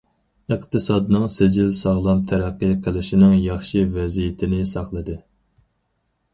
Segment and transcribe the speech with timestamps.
[0.53, 5.21] ئىقتىسادنىڭ سىجىل ساغلام تەرەققىي قىلىشىنىڭ ياخشى ۋەزىيىتىنى ساقلىدى.